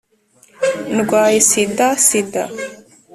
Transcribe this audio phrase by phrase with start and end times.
[0.95, 2.43] ndwaye sida!sida!